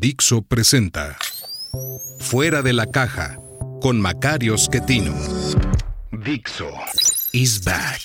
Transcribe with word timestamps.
Dixo 0.00 0.42
presenta 0.42 1.16
Fuera 2.20 2.62
de 2.62 2.72
la 2.72 2.86
caja 2.86 3.36
con 3.80 4.00
Macario 4.00 4.56
Schettino. 4.56 5.12
Dixo 6.12 6.70
is 7.32 7.64
back. 7.64 8.00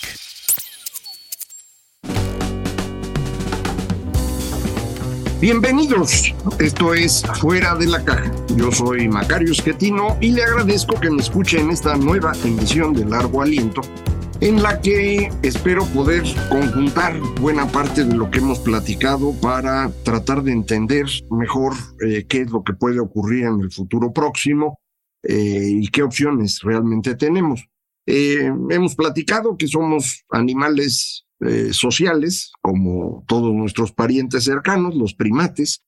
Bienvenidos, 5.40 6.34
esto 6.58 6.96
es 6.96 7.22
Fuera 7.40 7.76
de 7.76 7.86
la 7.86 8.04
Caja. 8.04 8.32
Yo 8.56 8.72
soy 8.72 9.08
Macario 9.08 9.54
Schettino 9.54 10.18
y 10.20 10.32
le 10.32 10.46
agradezco 10.46 11.00
que 11.00 11.12
me 11.12 11.22
escuche 11.22 11.60
en 11.60 11.70
esta 11.70 11.96
nueva 11.96 12.32
emisión 12.44 12.94
de 12.94 13.06
Largo 13.06 13.44
Aliento, 13.44 13.82
en 14.44 14.62
la 14.62 14.82
que 14.82 15.32
espero 15.42 15.86
poder 15.94 16.24
conjuntar 16.50 17.18
buena 17.40 17.66
parte 17.66 18.04
de 18.04 18.14
lo 18.14 18.30
que 18.30 18.40
hemos 18.40 18.60
platicado 18.60 19.34
para 19.40 19.90
tratar 20.04 20.44
de 20.44 20.52
entender 20.52 21.06
mejor 21.32 21.74
eh, 22.06 22.26
qué 22.28 22.42
es 22.42 22.52
lo 22.52 22.62
que 22.62 22.74
puede 22.74 23.00
ocurrir 23.00 23.46
en 23.46 23.62
el 23.62 23.72
futuro 23.72 24.12
próximo 24.12 24.82
eh, 25.24 25.70
y 25.70 25.88
qué 25.88 26.04
opciones 26.04 26.60
realmente 26.62 27.16
tenemos. 27.16 27.66
Eh, 28.06 28.52
hemos 28.70 28.96
platicado 28.96 29.56
que 29.56 29.70
somos 29.70 30.26
animales 30.30 31.26
sociales, 31.72 32.54
como 32.62 33.26
todos 33.28 33.54
nuestros 33.54 33.92
parientes 33.92 34.46
cercanos, 34.46 34.96
los 34.96 35.14
primates. 35.14 35.84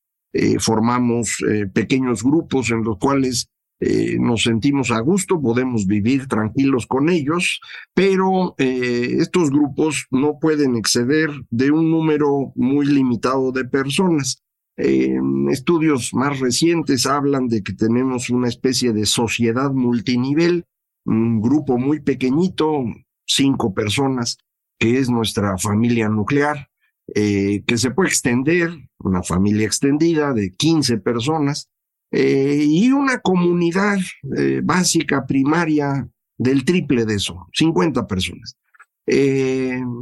Formamos 0.59 1.37
pequeños 1.73 2.23
grupos 2.23 2.71
en 2.71 2.83
los 2.83 2.97
cuales 2.97 3.47
nos 3.79 4.43
sentimos 4.43 4.89
a 4.91 4.99
gusto, 5.01 5.41
podemos 5.41 5.85
vivir 5.85 6.27
tranquilos 6.27 6.87
con 6.87 7.09
ellos, 7.09 7.59
pero 7.93 8.55
estos 8.57 9.49
grupos 9.49 10.07
no 10.11 10.39
pueden 10.39 10.75
exceder 10.75 11.29
de 11.49 11.71
un 11.71 11.91
número 11.91 12.53
muy 12.55 12.85
limitado 12.85 13.51
de 13.51 13.65
personas. 13.65 14.43
estudios 14.77 16.13
más 16.13 16.39
recientes 16.39 17.05
hablan 17.05 17.47
de 17.47 17.63
que 17.63 17.73
tenemos 17.73 18.29
una 18.29 18.47
especie 18.47 18.93
de 18.93 19.05
sociedad 19.05 19.71
multinivel, 19.71 20.65
un 21.05 21.41
grupo 21.41 21.77
muy 21.77 21.99
pequeñito, 22.01 22.83
cinco 23.25 23.73
personas, 23.73 24.37
que 24.79 24.99
es 24.99 25.09
nuestra 25.09 25.57
familia 25.57 26.09
nuclear, 26.09 26.69
eh, 27.13 27.63
que 27.65 27.77
se 27.77 27.91
puede 27.91 28.09
extender, 28.09 28.71
una 28.99 29.23
familia 29.23 29.67
extendida 29.67 30.33
de 30.33 30.51
15 30.51 30.97
personas, 30.97 31.69
eh, 32.15 32.63
y 32.65 32.91
una 32.91 33.19
comunidad 33.19 33.97
eh, 34.37 34.61
básica, 34.63 35.25
primaria, 35.25 36.09
del 36.37 36.63
triple 36.65 37.05
de 37.05 37.15
eso, 37.15 37.47
50 37.53 38.07
personas. 38.07 38.57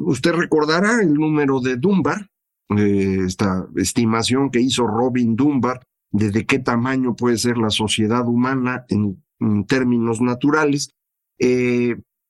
usted 0.05 0.31
recordará 0.31 1.01
el 1.01 1.13
número 1.13 1.59
de 1.59 1.75
Dunbar, 1.77 2.27
esta 2.69 3.67
estimación 3.75 4.49
que 4.49 4.59
hizo 4.59 4.87
Robin 4.87 5.35
Dunbar 5.35 5.79
de, 6.11 6.31
de 6.31 6.45
qué 6.45 6.57
tamaño 6.57 7.15
puede 7.15 7.37
ser 7.37 7.57
la 7.57 7.69
sociedad 7.69 8.27
humana 8.27 8.85
en, 8.89 9.21
términos 9.67 10.21
naturales 10.21 10.89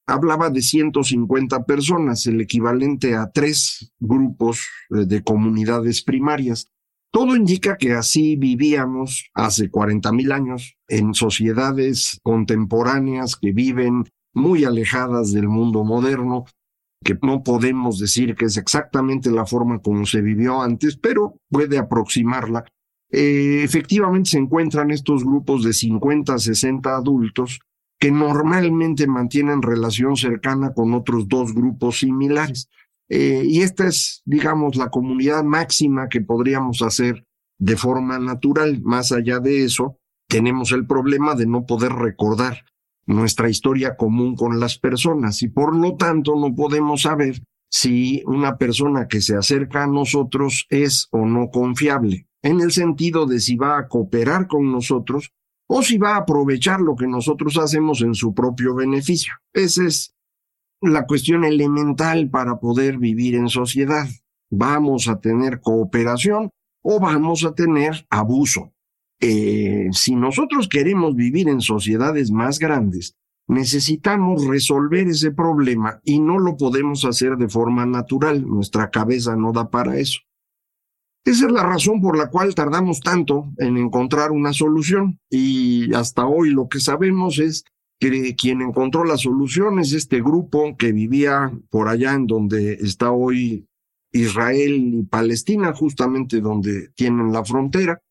hablaba 0.05 0.49
de 0.49 0.61
150 0.61 1.65
personas, 1.65 2.25
el 2.27 2.41
equivalente 2.41 3.15
a 3.15 3.31
tres 3.31 3.91
grupos 3.99 4.67
eh, 4.91 5.05
de 5.05 5.23
comunidades 5.23 6.03
primarias. 6.03 6.67
Todo 7.13 7.35
indica 7.35 7.77
que 7.77 7.93
así 7.93 8.37
vivíamos 8.37 9.29
hace 9.35 9.69
40 9.69 10.11
mil 10.13 10.31
años 10.31 10.75
en 10.87 11.13
sociedades 11.13 12.19
contemporáneas 12.23 13.35
que 13.35 13.51
viven 13.51 14.05
muy 14.33 14.65
alejadas 14.65 15.31
del 15.31 15.47
mundo 15.47 15.83
moderno, 15.83 16.45
que 17.05 17.15
no 17.21 17.43
podemos 17.43 17.99
decir 17.99 18.33
que 18.33 18.45
es 18.45 18.57
exactamente 18.57 19.29
la 19.29 19.45
forma 19.45 19.77
como 19.77 20.07
se 20.07 20.21
vivió 20.21 20.63
antes, 20.63 20.97
pero 20.97 21.35
puede 21.51 21.77
aproximarla. 21.77 22.65
Eh, 23.11 23.61
efectivamente 23.63 24.31
se 24.31 24.39
encuentran 24.39 24.89
estos 24.89 25.23
grupos 25.23 25.63
de 25.63 25.73
50 25.73 26.33
a 26.33 26.39
60 26.39 26.95
adultos 26.95 27.59
que 27.99 28.09
normalmente 28.09 29.05
mantienen 29.05 29.61
relación 29.61 30.17
cercana 30.17 30.73
con 30.73 30.95
otros 30.95 31.27
dos 31.27 31.53
grupos 31.53 31.99
similares. 31.99 32.69
Eh, 33.09 33.43
y 33.45 33.61
esta 33.61 33.87
es, 33.87 34.21
digamos, 34.25 34.75
la 34.75 34.89
comunidad 34.89 35.43
máxima 35.43 36.09
que 36.09 36.21
podríamos 36.21 36.81
hacer 36.81 37.25
de 37.59 37.77
forma 37.77 38.19
natural. 38.19 38.81
Más 38.81 39.11
allá 39.11 39.39
de 39.39 39.63
eso, 39.63 39.97
tenemos 40.27 40.71
el 40.71 40.87
problema 40.87 41.35
de 41.35 41.45
no 41.45 41.65
poder 41.65 41.93
recordar 41.93 42.63
nuestra 43.05 43.49
historia 43.49 43.95
común 43.95 44.35
con 44.35 44.59
las 44.59 44.77
personas 44.77 45.41
y 45.43 45.49
por 45.49 45.75
lo 45.75 45.95
tanto 45.95 46.35
no 46.35 46.55
podemos 46.55 47.01
saber 47.03 47.43
si 47.69 48.21
una 48.25 48.57
persona 48.57 49.07
que 49.07 49.19
se 49.19 49.35
acerca 49.35 49.83
a 49.83 49.87
nosotros 49.87 50.67
es 50.69 51.07
o 51.11 51.25
no 51.25 51.49
confiable, 51.49 52.27
en 52.41 52.61
el 52.61 52.71
sentido 52.71 53.25
de 53.25 53.39
si 53.39 53.55
va 53.55 53.77
a 53.77 53.87
cooperar 53.87 54.47
con 54.47 54.71
nosotros 54.71 55.31
o 55.67 55.81
si 55.81 55.97
va 55.97 56.15
a 56.15 56.17
aprovechar 56.17 56.81
lo 56.81 56.95
que 56.95 57.07
nosotros 57.07 57.57
hacemos 57.57 58.01
en 58.01 58.13
su 58.13 58.33
propio 58.33 58.75
beneficio. 58.75 59.33
Esa 59.53 59.85
es 59.85 60.12
la 60.83 61.05
cuestión 61.05 61.43
elemental 61.43 62.29
para 62.29 62.59
poder 62.59 62.97
vivir 62.97 63.35
en 63.35 63.49
sociedad. 63.49 64.07
¿Vamos 64.49 65.07
a 65.07 65.19
tener 65.19 65.61
cooperación 65.61 66.49
o 66.81 66.99
vamos 66.99 67.45
a 67.45 67.53
tener 67.53 68.05
abuso? 68.09 68.73
Eh, 69.19 69.87
si 69.91 70.15
nosotros 70.15 70.67
queremos 70.67 71.15
vivir 71.15 71.47
en 71.47 71.61
sociedades 71.61 72.31
más 72.31 72.59
grandes, 72.59 73.15
necesitamos 73.47 74.45
resolver 74.45 75.07
ese 75.07 75.31
problema 75.31 76.01
y 76.03 76.19
no 76.19 76.39
lo 76.39 76.57
podemos 76.57 77.05
hacer 77.05 77.37
de 77.37 77.47
forma 77.47 77.85
natural. 77.85 78.45
Nuestra 78.45 78.89
cabeza 78.89 79.35
no 79.35 79.53
da 79.53 79.69
para 79.69 79.97
eso. 79.97 80.19
Esa 81.25 81.45
es 81.45 81.51
la 81.53 81.63
razón 81.63 82.01
por 82.01 82.17
la 82.17 82.29
cual 82.29 82.53
tardamos 82.53 82.99
tanto 82.99 83.53
en 83.57 83.77
encontrar 83.77 84.31
una 84.31 84.51
solución 84.51 85.21
y 85.29 85.93
hasta 85.93 86.25
hoy 86.25 86.49
lo 86.49 86.67
que 86.67 86.81
sabemos 86.81 87.39
es 87.39 87.63
que 88.11 88.35
quien 88.35 88.61
encontró 88.61 89.05
la 89.05 89.17
solución 89.17 89.79
es 89.79 89.93
este 89.93 90.21
grupo 90.21 90.75
que 90.77 90.91
vivía 90.91 91.51
por 91.69 91.87
allá 91.87 92.13
en 92.13 92.27
donde 92.27 92.73
está 92.73 93.11
hoy 93.11 93.67
Israel 94.11 94.93
y 94.93 95.03
Palestina, 95.03 95.73
justamente 95.73 96.41
donde 96.41 96.89
tienen 96.95 97.31
la 97.31 97.45
frontera, 97.45 98.01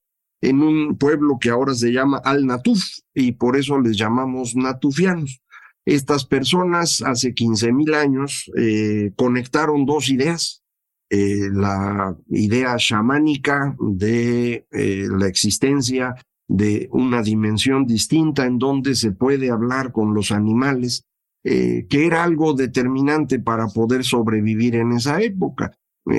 en 0.41 0.62
un 0.62 0.97
pueblo 0.97 1.38
que 1.38 1.50
ahora 1.50 1.75
se 1.75 1.92
llama 1.92 2.22
Al-Natuf 2.25 2.82
y 3.14 3.32
por 3.32 3.56
eso 3.56 3.78
les 3.81 3.97
llamamos 3.98 4.56
natufianos. 4.56 5.42
Estas 5.84 6.25
personas 6.25 7.02
hace 7.02 7.34
15 7.34 7.72
mil 7.72 7.92
años 7.94 8.50
eh, 8.56 9.12
conectaron 9.14 9.84
dos 9.84 10.08
ideas, 10.08 10.62
eh, 11.10 11.50
la 11.52 12.16
idea 12.31 12.76
chamánica 12.76 13.76
de 13.78 14.66
eh, 14.70 15.06
la 15.10 15.26
existencia 15.26 16.14
de 16.48 16.88
una 16.92 17.22
dimensión 17.22 17.86
distinta 17.86 18.47
en 18.47 18.58
donde 18.58 18.94
se 18.94 19.12
puede 19.12 19.50
hablar 19.50 19.92
con 19.92 20.14
los 20.14 20.32
animales, 20.32 21.04
eh, 21.44 21.86
que 21.88 22.06
era 22.06 22.25
algo 22.25 22.54
determinante 22.54 23.38
para 23.38 23.66
poder 23.69 24.04
sobrevivir 24.04 24.76
en 24.76 24.92
esa 24.92 25.20
época. 25.20 25.72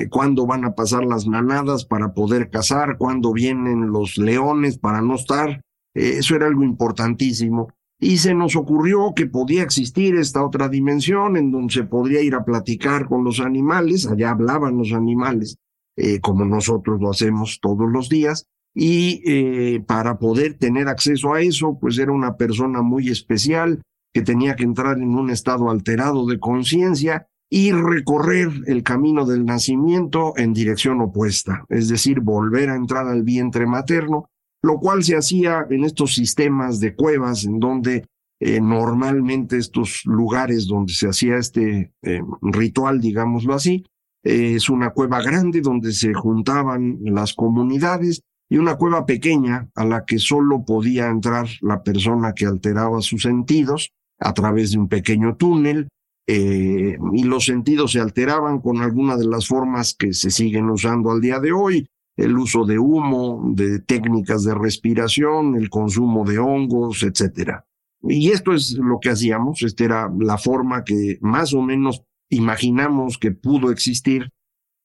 cuándo 0.08 0.46
van 0.46 0.64
a 0.64 0.74
pasar 0.74 1.04
las 1.04 1.26
manadas 1.26 1.84
para 1.84 2.14
poder 2.14 2.48
cazar, 2.48 2.96
cuándo 2.96 3.34
vienen 3.34 3.88
los 3.88 4.16
leones 4.16 4.78
para 4.78 5.02
no 5.02 5.14
estar. 5.16 5.60
eso 5.92 6.34
era 6.34 6.46
algo 6.46 6.62
importantísimo 6.62 7.68
y 8.04 8.18
se 8.18 8.34
nos 8.34 8.56
ocurrió 8.56 9.14
que 9.14 9.26
podía 9.26 9.62
existir 9.62 10.16
esta 10.16 10.44
otra 10.44 10.68
dimensión 10.68 11.36
en 11.36 11.50
donde 11.50 11.72
se 11.72 11.84
podría 11.84 12.20
ir 12.20 12.34
a 12.34 12.44
platicar 12.44 13.06
con 13.06 13.24
los 13.24 13.40
animales, 13.40 14.06
allá 14.06 14.30
hablaban 14.30 14.76
los 14.76 14.92
animales, 14.92 15.56
eh, 15.96 16.20
como 16.20 16.44
nosotros 16.44 17.00
lo 17.00 17.10
hacemos 17.10 17.60
todos 17.62 17.88
los 17.90 18.08
días, 18.08 18.46
y 18.74 19.22
eh, 19.24 19.80
para 19.86 20.18
poder 20.18 20.54
tener 20.54 20.88
acceso 20.88 21.32
a 21.32 21.40
eso, 21.40 21.78
pues 21.80 21.96
era 21.98 22.12
una 22.12 22.36
persona 22.36 22.82
muy 22.82 23.08
especial 23.08 23.82
que 24.12 24.22
tenía 24.22 24.56
que 24.56 24.64
entrar 24.64 24.98
en 24.98 25.14
un 25.14 25.30
estado 25.30 25.70
alterado 25.70 26.26
de 26.26 26.40
conciencia 26.40 27.26
y 27.50 27.72
recorrer 27.72 28.50
el 28.66 28.82
camino 28.82 29.26
del 29.26 29.44
nacimiento 29.44 30.34
en 30.36 30.52
dirección 30.52 31.00
opuesta, 31.00 31.64
es 31.68 31.88
decir, 31.88 32.20
volver 32.20 32.70
a 32.70 32.76
entrar 32.76 33.06
al 33.06 33.22
vientre 33.22 33.66
materno 33.66 34.28
lo 34.64 34.78
cual 34.78 35.04
se 35.04 35.14
hacía 35.14 35.66
en 35.68 35.84
estos 35.84 36.14
sistemas 36.14 36.80
de 36.80 36.94
cuevas 36.94 37.44
en 37.44 37.60
donde 37.60 38.06
eh, 38.40 38.62
normalmente 38.62 39.58
estos 39.58 40.00
lugares 40.06 40.66
donde 40.66 40.94
se 40.94 41.06
hacía 41.06 41.36
este 41.36 41.92
eh, 42.02 42.22
ritual, 42.40 42.98
digámoslo 42.98 43.54
así, 43.54 43.84
es 44.22 44.70
una 44.70 44.88
cueva 44.88 45.20
grande 45.20 45.60
donde 45.60 45.92
se 45.92 46.14
juntaban 46.14 46.96
las 47.02 47.34
comunidades 47.34 48.22
y 48.54 48.56
una 48.56 48.76
cueva 48.76 49.04
pequeña 49.04 49.68
a 49.74 49.84
la 49.84 50.04
que 50.04 50.20
solo 50.20 50.64
podía 50.64 51.08
entrar 51.08 51.48
la 51.60 51.82
persona 51.82 52.34
que 52.34 52.46
alteraba 52.46 53.02
sus 53.02 53.22
sentidos 53.22 53.90
a 54.20 54.32
través 54.32 54.70
de 54.70 54.78
un 54.78 54.86
pequeño 54.86 55.34
túnel 55.34 55.88
eh, 56.28 56.96
y 57.14 57.24
los 57.24 57.46
sentidos 57.46 57.90
se 57.90 58.00
alteraban 58.00 58.60
con 58.60 58.80
alguna 58.80 59.16
de 59.16 59.26
las 59.26 59.48
formas 59.48 59.96
que 59.98 60.12
se 60.12 60.30
siguen 60.30 60.70
usando 60.70 61.10
al 61.10 61.20
día 61.20 61.40
de 61.40 61.50
hoy, 61.50 61.88
el 62.16 62.38
uso 62.38 62.64
de 62.64 62.78
humo, 62.78 63.42
de 63.56 63.80
técnicas 63.80 64.44
de 64.44 64.54
respiración, 64.54 65.56
el 65.56 65.68
consumo 65.68 66.24
de 66.24 66.38
hongos, 66.38 67.02
etcétera. 67.02 67.66
Y 68.04 68.30
esto 68.30 68.52
es 68.52 68.74
lo 68.74 69.00
que 69.00 69.10
hacíamos, 69.10 69.64
esta 69.64 69.84
era 69.84 70.12
la 70.16 70.38
forma 70.38 70.84
que 70.84 71.18
más 71.22 71.54
o 71.54 71.60
menos 71.60 72.04
imaginamos 72.28 73.18
que 73.18 73.32
pudo 73.32 73.72
existir 73.72 74.30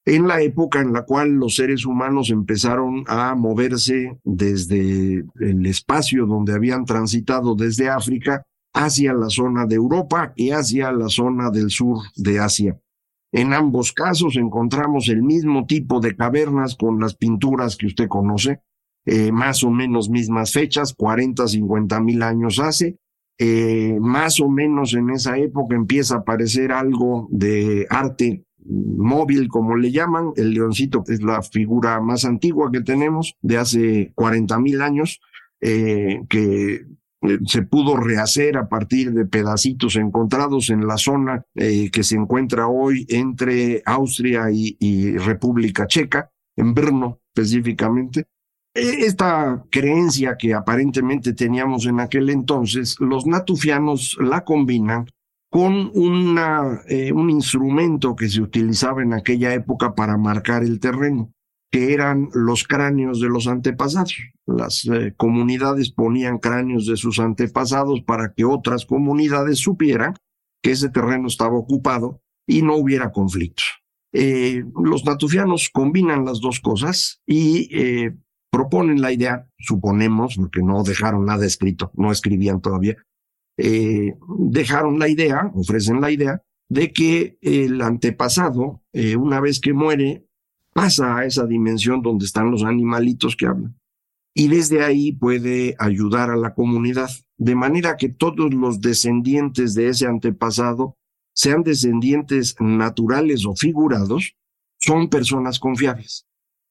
en 0.09 0.27
la 0.27 0.41
época 0.41 0.81
en 0.81 0.91
la 0.91 1.03
cual 1.03 1.33
los 1.33 1.55
seres 1.55 1.85
humanos 1.85 2.31
empezaron 2.31 3.03
a 3.05 3.35
moverse 3.35 4.17
desde 4.23 5.23
el 5.39 5.65
espacio 5.67 6.25
donde 6.25 6.53
habían 6.53 6.83
transitado 6.85 7.53
desde 7.53 7.89
África 7.89 8.43
hacia 8.73 9.13
la 9.13 9.29
zona 9.29 9.67
de 9.67 9.75
Europa 9.75 10.33
y 10.35 10.49
hacia 10.49 10.91
la 10.91 11.09
zona 11.09 11.51
del 11.51 11.69
sur 11.69 11.99
de 12.15 12.39
Asia. 12.39 12.79
En 13.31 13.53
ambos 13.53 13.93
casos 13.93 14.35
encontramos 14.35 15.09
el 15.09 15.21
mismo 15.21 15.67
tipo 15.67 15.99
de 15.99 16.15
cavernas 16.15 16.75
con 16.75 16.99
las 16.99 17.15
pinturas 17.15 17.77
que 17.77 17.85
usted 17.85 18.07
conoce, 18.07 18.61
eh, 19.05 19.31
más 19.31 19.63
o 19.63 19.69
menos 19.69 20.09
mismas 20.09 20.51
fechas, 20.51 20.95
40, 20.95 21.47
50 21.47 21.99
mil 21.99 22.23
años 22.23 22.57
hace. 22.57 22.97
Eh, 23.37 23.95
más 24.01 24.39
o 24.39 24.49
menos 24.49 24.95
en 24.95 25.11
esa 25.11 25.37
época 25.37 25.75
empieza 25.75 26.15
a 26.15 26.19
aparecer 26.19 26.71
algo 26.71 27.27
de 27.29 27.85
arte 27.89 28.43
móvil, 28.65 29.47
como 29.47 29.75
le 29.75 29.91
llaman. 29.91 30.31
El 30.35 30.53
leoncito 30.53 31.03
es 31.07 31.21
la 31.21 31.41
figura 31.41 31.99
más 32.01 32.25
antigua 32.25 32.69
que 32.71 32.81
tenemos, 32.81 33.35
de 33.41 33.57
hace 33.57 34.11
40 34.15 34.59
mil 34.59 34.81
años, 34.81 35.21
eh, 35.61 36.21
que 36.29 36.85
eh, 37.21 37.39
se 37.45 37.63
pudo 37.63 37.97
rehacer 37.97 38.57
a 38.57 38.69
partir 38.69 39.11
de 39.11 39.25
pedacitos 39.25 39.97
encontrados 39.97 40.69
en 40.69 40.87
la 40.87 40.97
zona 40.97 41.43
eh, 41.55 41.91
que 41.91 42.03
se 42.03 42.15
encuentra 42.15 42.67
hoy 42.67 43.05
entre 43.09 43.81
Austria 43.85 44.45
y, 44.51 45.17
República 45.17 45.85
Checa, 45.85 46.31
en 46.55 46.73
Brno 46.73 47.19
específicamente. 47.33 48.25
E, 48.73 49.05
esta 49.05 49.65
creencia 49.69 50.37
que 50.37 50.53
aparentemente 50.53 51.33
teníamos 51.33 51.85
en 51.87 51.99
aquel 51.99 52.29
entonces, 52.29 52.95
los 52.99 53.25
natufianos 53.25 54.17
la 54.21 54.45
combinan 54.45 55.05
con 55.49 55.91
eh, 56.87 57.11
un 57.11 57.29
instrumento 57.29 58.15
que 58.15 58.29
se 58.29 58.41
utilizaba 58.41 59.01
en 59.01 59.13
aquella 59.13 59.53
época 59.53 59.95
para 59.95 60.17
marcar 60.17 60.63
el 60.63 60.79
terreno 60.79 61.33
que 61.71 61.93
eran 61.93 62.29
los 62.33 62.63
cráneos 62.63 63.19
de 63.19 63.29
los 63.29 63.47
antepasados. 63.47 64.15
Las 64.47 64.85
eh, 64.85 65.13
comunidades 65.15 65.91
ponían 65.91 66.39
cráneos 66.39 66.87
de 66.87 66.97
sus 66.97 67.19
antepasados 67.19 68.01
para 68.01 68.33
que 68.33 68.43
otras 68.43 68.85
comunidades 68.85 69.59
supieran 69.59 70.15
que 70.63 70.71
ese 70.71 70.89
terreno 70.89 71.27
estaba 71.27 71.57
ocupado 71.57 72.21
y 72.47 72.63
no 72.63 72.75
hubiera 72.75 73.11
conflictos. 73.11 73.65
Eh, 74.13 74.63
los 74.83 75.05
natufianos 75.05 75.69
combinan 75.71 76.25
las 76.25 76.41
dos 76.41 76.59
cosas 76.59 77.21
y 77.27 77.69
proponen 78.51 79.01
la 79.01 79.11
idea, 79.11 79.47
suponemos, 79.59 80.37
porque 80.37 80.63
no 80.63 80.81
dejaron 80.81 81.25
nada 81.25 81.45
escrito, 81.45 81.91
no 81.93 82.11
escribían 82.11 82.61
todavía, 82.61 82.97
dejaron 84.37 84.99
la 84.99 85.09
idea, 85.09 85.51
ofrecen 85.53 86.01
la 86.01 86.11
idea 86.11 86.41
de 86.69 86.93
que 86.93 87.37
el 87.41 87.81
antepasado, 87.81 88.81
una 89.17 89.39
vez 89.41 89.59
que 89.59 89.73
muere, 89.73 90.25
pasa 90.73 91.17
a 91.17 91.25
esa 91.25 91.45
dimensión 91.45 92.01
donde 92.01 92.25
están 92.25 92.51
los 92.51 92.63
animalitos 92.63 93.35
que 93.35 93.47
hablan. 93.47 93.75
Y 94.33 94.47
desde 94.47 94.83
ahí 94.83 95.11
puede 95.11 95.75
ayudar 95.79 96.29
a 96.29 96.37
la 96.37 96.53
comunidad, 96.53 97.09
de 97.37 97.55
manera 97.55 97.97
que 97.97 98.09
todos 98.09 98.53
los 98.53 98.79
descendientes 98.79 99.73
de 99.73 99.89
ese 99.89 100.05
antepasado, 100.05 100.95
sean 101.33 101.63
descendientes 101.63 102.55
naturales 102.59 103.45
o 103.45 103.55
figurados, 103.55 104.35
son 104.77 105.09
personas 105.09 105.59
confiables. 105.59 106.25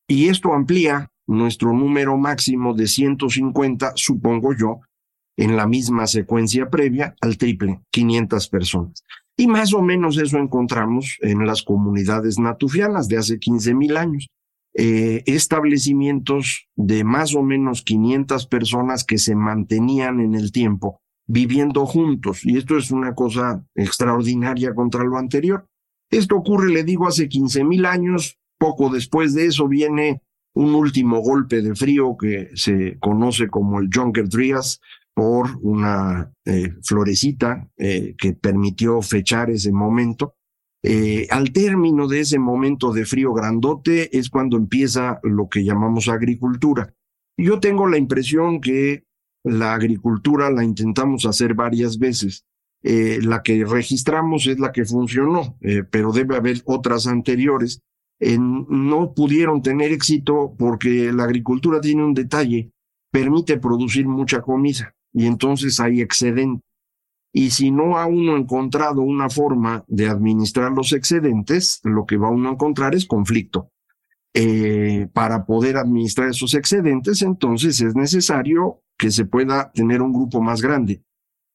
Y 0.07 0.29
esto 0.29 0.55
amplía 0.55 1.11
nuestro 1.27 1.73
número 1.73 2.17
máximo 2.17 2.73
de 2.73 2.87
150, 2.87 3.93
supongo 3.97 4.55
yo, 4.55 4.81
en 5.39 5.57
la 5.57 5.67
misma 5.67 6.07
secuencia 6.07 6.69
previa 6.69 7.15
al 7.21 7.39
triple, 7.39 7.81
500 7.93 8.49
personas. 8.49 9.05
Y 9.37 9.47
más 9.47 9.73
o 9.73 9.81
menos 9.81 10.19
eso 10.19 10.37
encontramos 10.37 11.17
en 11.21 11.47
las 11.47 11.63
comunidades 11.63 12.41
natufianas 12.41 13.09
de 13.09 13.19
hace 13.19 13.39
15 13.39 13.75
mil 13.75 13.97
años. 13.97 14.29
Eh, 14.75 15.23
establecimientos 15.27 16.69
de 16.77 17.05
más 17.05 17.35
o 17.35 17.43
menos 17.43 17.83
500 17.83 18.47
personas 18.49 19.05
que 19.05 19.19
se 19.19 19.35
mantenían 19.35 20.21
en 20.21 20.35
el 20.35 20.51
tiempo 20.51 21.01
viviendo 21.29 21.87
juntos. 21.87 22.45
Y 22.45 22.57
esto 22.57 22.77
es 22.77 22.91
una 22.91 23.15
cosa 23.15 23.65
extraordinaria 23.77 24.75
contra 24.75 25.05
lo 25.05 25.19
anterior. 25.19 25.67
Esto 26.11 26.37
ocurre, 26.37 26.73
le 26.73 26.83
digo, 26.83 27.07
hace 27.07 27.29
15 27.29 27.63
mil 27.63 27.87
años. 27.87 28.39
Poco 28.59 28.91
después 28.91 29.35
de 29.35 29.47
eso 29.47 29.69
viene 29.69 30.23
un 30.55 30.75
último 30.75 31.21
golpe 31.21 31.63
de 31.63 31.77
frío 31.77 32.17
que 32.17 32.51
se 32.55 32.99
conoce 32.99 33.49
como 33.49 33.79
el 33.79 33.89
Junker 33.95 34.29
Dryas, 34.29 34.81
por 35.19 35.59
una 35.63 36.33
eh, 36.45 36.75
florecita 36.85 37.69
eh, 37.77 38.15
que 38.17 38.35
permitió 38.35 39.03
fechar 39.03 39.51
ese 39.51 39.73
momento. 39.73 40.37
Eh, 40.81 41.27
al 41.31 41.53
término 41.53 42.07
de 42.07 42.21
ese 42.21 42.39
momento 42.39 42.93
de 42.93 43.05
frío 43.05 43.35
grandote 43.35 44.17
es 44.17 44.31
cuando 44.31 44.57
empieza 44.57 45.19
lo 45.25 45.49
que 45.49 45.65
llamamos 45.65 46.09
agricultura. 46.09 46.95
Yo 47.37 47.59
tengo 47.59 47.89
la 47.89 47.99
impresión 47.99 48.61
que 48.61 49.07
la 49.43 49.75
agricultura 49.75 50.53
la 50.53 50.63
intentamos 50.63 51.27
hacer 51.27 51.55
varias 51.55 51.99
veces. 51.99 52.45
la 52.81 53.43
que 53.43 53.65
registramos 53.65 54.47
es 54.47 54.61
la 54.61 54.71
que 54.71 54.85
funcionó, 54.85 55.59
pero 55.91 56.13
debe 56.13 56.37
haber 56.37 56.63
otras 56.65 57.09
anteriores. 57.09 57.83
no 58.21 59.15
pudieron 59.15 59.63
tener 59.63 59.91
éxito 59.91 60.55
porque 60.57 61.13
la 61.13 61.25
agricultura 61.25 61.81
tiene 61.81 62.05
un 62.05 62.15
detalle, 62.15 62.71
permite 63.11 63.59
producir 63.59 64.07
mucha 64.07 64.43
comida 64.43 64.95
y 65.13 65.27
entonces 65.27 65.81
hay 65.81 66.01
excedente. 66.01 66.65
Y 67.33 67.51
si 67.51 67.71
no 67.71 67.99
ha 67.99 68.07
uno 68.07 68.37
encontrado 68.37 69.03
una 69.03 69.29
forma 69.29 69.85
de 69.87 70.09
administrar 70.09 70.73
los 70.73 70.93
excedentes, 70.93 71.81
lo 71.85 72.07
que 72.07 72.17
va 72.17 72.31
uno 72.31 72.49
a 72.49 72.53
encontrar 72.53 72.95
es 72.95 73.07
conflicto. 73.07 73.71
Eh, 74.35 75.09
para 75.13 75.45
poder 75.45 75.77
administrar 75.77 76.29
esos 76.29 76.55
excedentes, 76.55 77.23
entonces 77.23 77.81
es 77.81 77.95
necesario 77.95 78.83
que 78.97 79.11
se 79.11 79.25
pueda 79.25 79.71
tener 79.73 80.03
un 80.03 80.13
grupo 80.13 80.41
más 80.41 80.63
grande. 80.63 81.03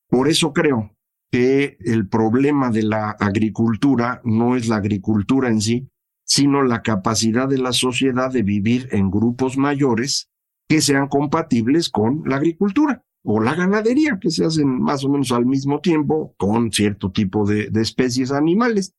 Por 0.09 0.27
eso 0.27 0.53
creo 0.53 0.91
que 1.31 1.77
el 1.79 2.07
problema 2.07 2.69
de 2.69 2.83
la 2.83 3.11
agricultura 3.11 4.21
no 4.23 4.55
es 4.55 4.67
la 4.67 4.77
agricultura 4.77 5.49
en 5.49 5.61
sí, 5.61 5.89
sino 6.25 6.63
la 6.63 6.81
capacidad 6.81 7.47
de 7.47 7.57
la 7.57 7.73
sociedad 7.73 8.31
de 8.31 8.43
vivir 8.43 8.89
en 8.91 9.09
grupos 9.09 9.57
mayores 9.57 10.29
que 10.67 10.81
sean 10.81 11.07
compatibles 11.07 11.89
con 11.89 12.23
la 12.25 12.37
agricultura 12.37 13.03
o 13.23 13.39
la 13.39 13.55
ganadería, 13.55 14.19
que 14.21 14.29
se 14.29 14.45
hacen 14.45 14.81
más 14.81 15.03
o 15.03 15.09
menos 15.09 15.31
al 15.31 15.45
mismo 15.45 15.79
tiempo 15.79 16.35
con 16.37 16.71
cierto 16.71 17.11
tipo 17.11 17.45
de, 17.45 17.69
especies 17.81 18.31
animales. 18.31 18.93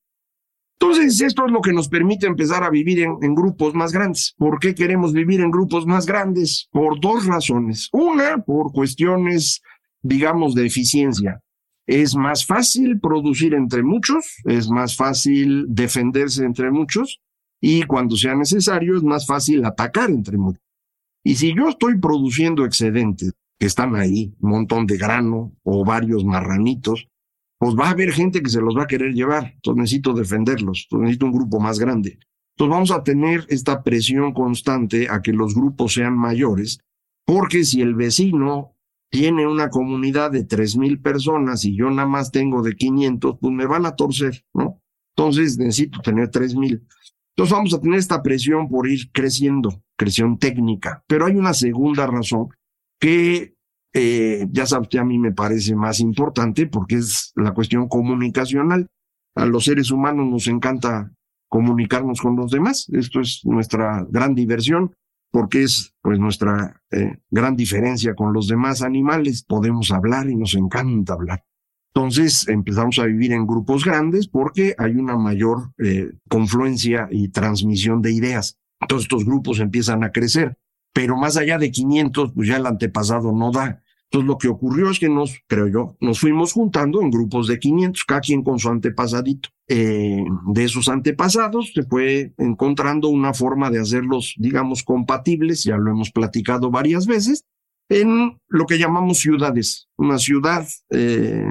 Entonces, 0.78 1.20
esto 1.20 1.46
es 1.46 1.52
lo 1.52 1.60
que 1.60 1.72
nos 1.72 1.88
permite 1.88 2.26
empezar 2.26 2.64
a 2.64 2.70
vivir 2.70 3.00
en, 3.00 3.16
en, 3.22 3.34
grupos 3.34 3.74
más 3.74 3.92
grandes. 3.92 4.34
¿Por 4.36 4.58
qué 4.58 4.74
queremos 4.74 5.12
vivir 5.12 5.40
en 5.40 5.50
grupos 5.50 5.86
más 5.86 6.04
grandes? 6.04 6.68
Por 6.72 7.00
dos 7.00 7.26
razones. 7.26 7.88
Una, 7.92 8.38
por 8.38 8.72
cuestiones, 8.72 9.62
digamos, 10.02 10.54
de 10.54 10.66
eficiencia. 10.66 11.40
Es 11.86 12.16
más 12.16 12.46
fácil 12.46 12.98
producir 12.98 13.54
entre 13.54 13.82
muchos, 13.82 14.36
es 14.44 14.68
más 14.70 14.96
fácil 14.96 15.66
defenderse 15.68 16.44
entre 16.44 16.70
muchos 16.70 17.20
y 17.60 17.82
cuando 17.84 18.16
sea 18.16 18.34
necesario 18.34 18.96
es 18.96 19.02
más 19.02 19.26
fácil 19.26 19.64
atacar 19.64 20.10
entre 20.10 20.38
muchos. 20.38 20.62
Y 21.22 21.36
si 21.36 21.54
yo 21.54 21.68
estoy 21.68 21.98
produciendo 21.98 22.64
excedentes 22.64 23.32
que 23.58 23.66
están 23.66 23.96
ahí, 23.96 24.34
un 24.40 24.50
montón 24.50 24.86
de 24.86 24.96
grano 24.96 25.56
o 25.62 25.84
varios 25.84 26.24
marranitos, 26.24 27.08
pues 27.58 27.74
va 27.74 27.86
a 27.86 27.90
haber 27.90 28.12
gente 28.12 28.42
que 28.42 28.50
se 28.50 28.60
los 28.60 28.76
va 28.76 28.82
a 28.82 28.86
querer 28.86 29.14
llevar. 29.14 29.52
Entonces 29.54 29.80
necesito 29.80 30.12
defenderlos, 30.12 30.86
necesito 30.90 31.26
un 31.26 31.32
grupo 31.32 31.60
más 31.60 31.78
grande. 31.78 32.18
Entonces 32.56 32.70
vamos 32.70 32.90
a 32.90 33.02
tener 33.02 33.46
esta 33.48 33.82
presión 33.82 34.32
constante 34.32 35.08
a 35.10 35.22
que 35.22 35.32
los 35.32 35.54
grupos 35.54 35.94
sean 35.94 36.16
mayores, 36.16 36.78
porque 37.24 37.64
si 37.64 37.80
el 37.80 37.94
vecino 37.94 38.76
tiene 39.10 39.46
una 39.46 39.70
comunidad 39.70 40.30
de 40.30 40.44
tres 40.44 40.76
mil 40.76 41.00
personas 41.00 41.64
y 41.64 41.76
yo 41.76 41.90
nada 41.90 42.08
más 42.08 42.32
tengo 42.32 42.62
de 42.62 42.74
500, 42.74 43.38
pues 43.40 43.52
me 43.52 43.66
van 43.66 43.86
a 43.86 43.94
torcer, 43.94 44.44
¿no? 44.52 44.80
Entonces 45.16 45.58
necesito 45.58 46.00
tener 46.00 46.28
tres 46.30 46.54
mil. 46.56 46.86
Entonces 47.36 47.52
vamos 47.52 47.74
a 47.74 47.80
tener 47.80 47.98
esta 47.98 48.22
presión 48.22 48.68
por 48.68 48.88
ir 48.88 49.10
creciendo, 49.12 49.82
presión 49.96 50.38
técnica. 50.38 51.02
Pero 51.06 51.26
hay 51.26 51.36
una 51.36 51.54
segunda 51.54 52.06
razón 52.06 52.48
que 52.98 53.54
eh, 53.92 54.46
ya 54.50 54.66
sabes 54.66 54.88
que 54.88 54.98
a 54.98 55.04
mí 55.04 55.18
me 55.18 55.32
parece 55.32 55.76
más 55.76 56.00
importante 56.00 56.66
porque 56.66 56.96
es 56.96 57.32
la 57.36 57.52
cuestión 57.52 57.88
comunicacional. 57.88 58.88
A 59.36 59.46
los 59.46 59.64
seres 59.64 59.90
humanos 59.90 60.26
nos 60.26 60.46
encanta 60.46 61.12
comunicarnos 61.48 62.20
con 62.20 62.36
los 62.36 62.50
demás. 62.50 62.88
Esto 62.92 63.20
es 63.20 63.42
nuestra 63.44 64.06
gran 64.10 64.34
diversión 64.34 64.94
porque 65.30 65.64
es 65.64 65.94
pues 66.00 66.18
nuestra 66.18 66.80
eh, 66.90 67.18
gran 67.30 67.56
diferencia 67.56 68.14
con 68.14 68.32
los 68.32 68.48
demás 68.48 68.82
animales. 68.82 69.44
Podemos 69.44 69.90
hablar 69.90 70.28
y 70.28 70.36
nos 70.36 70.54
encanta 70.54 71.14
hablar. 71.14 71.44
Entonces 71.94 72.48
empezamos 72.48 72.98
a 72.98 73.04
vivir 73.04 73.32
en 73.32 73.46
grupos 73.46 73.84
grandes 73.84 74.26
porque 74.26 74.74
hay 74.78 74.96
una 74.96 75.16
mayor 75.16 75.72
eh, 75.78 76.10
confluencia 76.28 77.08
y 77.10 77.28
transmisión 77.28 78.02
de 78.02 78.12
ideas. 78.12 78.58
Entonces 78.80 79.04
estos 79.04 79.24
grupos 79.24 79.60
empiezan 79.60 80.02
a 80.02 80.10
crecer, 80.10 80.58
pero 80.94 81.16
más 81.16 81.36
allá 81.36 81.58
de 81.58 81.70
500, 81.70 82.32
pues 82.32 82.48
ya 82.48 82.56
el 82.56 82.66
antepasado 82.66 83.32
no 83.32 83.50
da. 83.50 83.82
Entonces 84.04 84.28
lo 84.28 84.38
que 84.38 84.48
ocurrió 84.48 84.90
es 84.90 85.00
que 85.00 85.08
nos, 85.08 85.40
creo 85.48 85.66
yo, 85.66 85.96
nos 86.00 86.20
fuimos 86.20 86.52
juntando 86.52 87.02
en 87.02 87.10
grupos 87.10 87.48
de 87.48 87.58
500, 87.58 88.04
cada 88.04 88.20
quien 88.20 88.44
con 88.44 88.60
su 88.60 88.68
antepasadito. 88.68 89.48
Eh, 89.66 90.24
de 90.52 90.64
esos 90.64 90.88
antepasados 90.88 91.72
se 91.74 91.82
fue 91.82 92.32
encontrando 92.38 93.08
una 93.08 93.34
forma 93.34 93.70
de 93.70 93.80
hacerlos, 93.80 94.34
digamos, 94.38 94.84
compatibles, 94.84 95.64
ya 95.64 95.76
lo 95.76 95.90
hemos 95.90 96.12
platicado 96.12 96.70
varias 96.70 97.06
veces, 97.08 97.44
en 97.88 98.38
lo 98.46 98.66
que 98.66 98.78
llamamos 98.78 99.18
ciudades. 99.18 99.88
Una 99.96 100.18
ciudad 100.18 100.64
eh, 100.90 101.44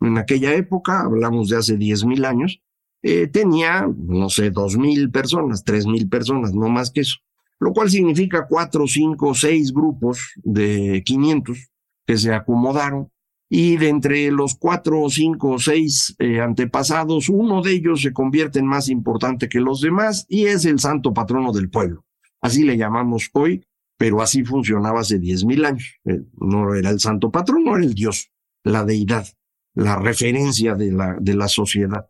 en 0.00 0.18
aquella 0.18 0.54
época, 0.54 1.00
hablamos 1.00 1.48
de 1.48 1.56
hace 1.56 1.78
10.000 1.78 2.26
años, 2.26 2.60
eh, 3.02 3.26
tenía, 3.26 3.88
no 3.96 4.28
sé, 4.28 4.52
2.000 4.52 5.10
personas, 5.10 5.64
3.000 5.64 6.10
personas, 6.10 6.52
no 6.52 6.68
más 6.68 6.90
que 6.90 7.00
eso, 7.00 7.16
lo 7.62 7.72
cual 7.72 7.88
significa 7.88 8.46
cuatro, 8.48 8.88
cinco, 8.88 9.34
seis 9.34 9.72
grupos 9.72 10.32
de 10.42 11.00
500 11.06 11.70
que 12.04 12.18
se 12.18 12.34
acomodaron 12.34 13.08
y 13.48 13.76
de 13.76 13.88
entre 13.88 14.32
los 14.32 14.56
cuatro, 14.56 15.08
cinco 15.08 15.50
o 15.50 15.58
seis 15.60 16.16
eh, 16.18 16.40
antepasados, 16.40 17.28
uno 17.28 17.62
de 17.62 17.74
ellos 17.74 18.02
se 18.02 18.12
convierte 18.12 18.58
en 18.58 18.66
más 18.66 18.88
importante 18.88 19.48
que 19.48 19.60
los 19.60 19.80
demás 19.80 20.26
y 20.28 20.46
es 20.46 20.64
el 20.64 20.80
santo 20.80 21.14
patrono 21.14 21.52
del 21.52 21.70
pueblo. 21.70 22.04
Así 22.40 22.64
le 22.64 22.76
llamamos 22.76 23.30
hoy, 23.32 23.64
pero 23.96 24.20
así 24.22 24.42
funcionaba 24.42 25.00
hace 25.00 25.20
diez 25.20 25.44
mil 25.44 25.64
años. 25.64 26.00
Eh, 26.04 26.20
no 26.40 26.74
era 26.74 26.90
el 26.90 26.98
santo 26.98 27.30
patrono, 27.30 27.76
era 27.76 27.84
el 27.84 27.94
Dios, 27.94 28.32
la 28.64 28.84
deidad, 28.84 29.28
la 29.74 29.94
referencia 29.94 30.74
de 30.74 30.90
la, 30.90 31.16
de 31.20 31.34
la 31.36 31.46
sociedad. 31.46 32.08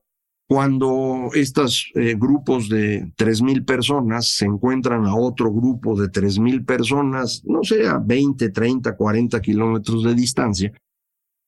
Cuando 0.52 1.30
estos 1.32 1.90
eh, 1.94 2.14
grupos 2.14 2.68
de 2.68 3.10
tres 3.16 3.40
mil 3.40 3.64
personas 3.64 4.26
se 4.36 4.44
encuentran 4.44 5.06
a 5.06 5.16
otro 5.16 5.50
grupo 5.50 5.98
de 5.98 6.10
tres 6.10 6.38
mil 6.38 6.62
personas, 6.62 7.42
no 7.46 7.64
sé, 7.64 7.88
a 7.88 7.96
20, 7.96 8.50
30, 8.50 8.94
40 8.94 9.40
kilómetros 9.40 10.04
de 10.04 10.14
distancia, 10.14 10.70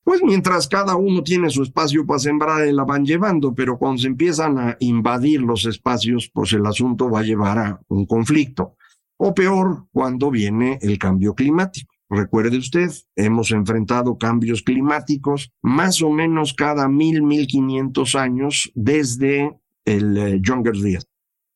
pues 0.03 0.23
mientras 0.23 0.69
cada 0.69 0.97
uno 0.97 1.23
tiene 1.23 1.51
su 1.51 1.65
espacio 1.65 2.07
para 2.07 2.19
sembrar, 2.19 2.67
la 2.69 2.85
van 2.85 3.05
llevando, 3.05 3.55
pero 3.55 3.77
cuando 3.77 4.01
se 4.01 4.07
empiezan 4.07 4.59
a 4.59 4.77
invadir 4.81 5.43
los 5.43 5.67
espacios, 5.67 6.31
pues 6.33 6.55
el 6.55 6.65
asunto 6.65 7.11
va 7.11 7.21
a 7.21 7.25
llevar 7.25 7.59
a 7.59 7.81
un 7.89 8.07
conflicto. 8.07 8.77
O 9.19 9.35
peor, 9.35 9.85
cuando 9.93 10.31
viene 10.31 10.79
el 10.81 10.99
cambio 10.99 11.35
climático. 11.35 11.94
Recuerde 12.15 12.59
usted, 12.59 12.91
hemos 13.17 13.51
enfrentado 13.51 14.19
cambios 14.19 14.63
climáticos 14.63 15.51
más 15.63 16.01
o 16.01 16.11
menos 16.11 16.55
cada 16.55 16.89
mil, 16.89 17.23
mil 17.23 17.49
quinientos 17.49 18.15
años 18.15 18.71
desde 18.77 19.59
el 19.85 20.17
eh, 20.17 20.41
Younger 20.41 20.75
Díaz. 20.75 21.09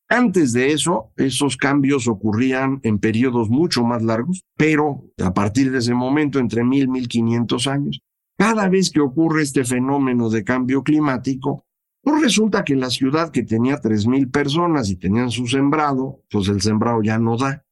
Antes 0.09 0.51
de 0.51 0.73
eso, 0.73 1.13
esos 1.15 1.55
cambios 1.55 2.09
ocurrían 2.09 2.81
en 2.83 2.99
periodos 2.99 3.49
mucho 3.49 3.85
más 3.85 4.03
largos, 4.03 4.43
pero 4.57 5.05
a 5.23 5.33
partir 5.33 5.71
de 5.71 5.77
ese 5.77 5.93
momento, 5.93 6.39
entre 6.39 6.65
mil, 6.65 6.89
mil 6.89 7.07
quinientos 7.07 7.65
años, 7.65 8.01
cada 8.37 8.67
vez 8.67 8.89
que 8.89 8.99
ocurre 8.99 9.43
este 9.43 9.63
fenómeno 9.63 10.29
de 10.29 10.43
cambio 10.43 10.83
climático, 10.83 11.63
pues 12.01 12.21
resulta 12.21 12.65
que 12.65 12.75
la 12.75 12.89
ciudad 12.89 13.31
que 13.31 13.43
tenía 13.43 13.79
tres 13.79 14.07
mil 14.07 14.29
personas 14.29 14.89
y 14.89 14.97
tenían 14.97 15.31
su 15.31 15.47
sembrado, 15.47 16.21
pues 16.29 16.49
el 16.49 16.59
sembrado 16.59 17.01
ya 17.01 17.17
no 17.17 17.37
da. 17.37 17.63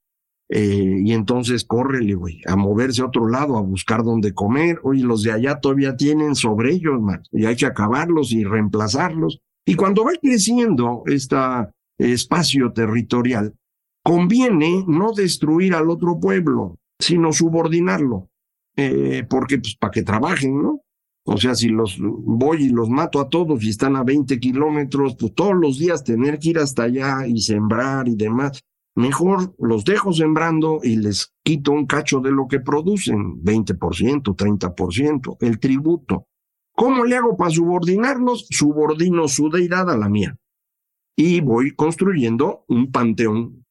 Eh, 0.49 1.01
y 1.03 1.11
entonces 1.11 1.65
córrele, 1.65 2.15
güey, 2.15 2.41
a 2.47 2.55
moverse 2.55 3.01
a 3.01 3.07
otro 3.07 3.27
lado, 3.27 3.57
a 3.57 3.61
buscar 3.61 4.03
dónde 4.03 4.33
comer. 4.33 4.79
Oye, 4.83 5.03
los 5.03 5.23
de 5.23 5.31
allá 5.31 5.59
todavía 5.59 5.97
tienen 5.97 6.35
sobre 6.35 6.73
ellos, 6.73 7.01
man, 7.01 7.21
y 7.31 7.45
hay 7.45 7.55
que 7.55 7.65
acabarlos 7.65 8.31
y 8.31 8.43
reemplazarlos. 8.43 9.41
Y 9.65 9.75
cuando 9.75 10.05
va 10.05 10.11
creciendo 10.21 11.03
este 11.07 11.35
espacio 11.97 12.71
territorial, 12.71 13.53
conviene 14.03 14.85
no 14.87 15.11
destruir 15.11 15.73
al 15.73 15.89
otro 15.89 16.19
pueblo, 16.19 16.77
sino 16.97 17.33
subordinarlo, 17.33 18.29
eh, 18.77 19.25
porque 19.29 19.57
pues 19.57 19.75
para 19.75 19.91
que 19.91 20.03
trabajen, 20.03 20.61
¿no? 20.61 20.81
O 21.25 21.35
sea, 21.35 21.55
si 21.55 21.67
los 21.67 21.97
voy 21.99 22.63
y 22.63 22.69
los 22.69 22.89
mato 22.89 23.19
a 23.19 23.27
todos 23.27 23.61
y 23.61 23.69
están 23.69 23.97
a 23.97 24.03
20 24.03 24.39
kilómetros, 24.39 25.17
pues 25.19 25.33
todos 25.35 25.55
los 25.55 25.77
días 25.77 26.05
tener 26.05 26.39
que 26.39 26.51
ir 26.51 26.57
hasta 26.57 26.83
allá 26.83 27.27
y 27.27 27.41
sembrar 27.41 28.07
y 28.07 28.15
demás, 28.15 28.63
mejor 28.97 29.55
los 29.59 29.85
dejo 29.85 30.11
sembrando 30.11 30.79
y 30.81 30.97
les 30.97 31.33
quito 31.43 31.71
un 31.71 31.85
cacho 31.85 32.19
de 32.19 32.31
lo 32.31 32.47
que 32.47 32.59
producen, 32.59 33.43
20%, 33.43 34.35
30%, 34.35 35.37
el 35.39 35.59
tributo. 35.59 36.27
¿Cómo 36.75 37.05
le 37.05 37.15
hago 37.15 37.37
para 37.37 37.51
subordinarlos? 37.51 38.47
Subordino 38.49 39.27
su 39.27 39.49
deidad 39.49 39.89
a 39.91 39.97
la 39.97 40.09
mía. 40.09 40.35
Y 41.15 41.41
voy 41.41 41.75
construyendo 41.75 42.65
un 42.67 42.91
panteón 42.91 43.65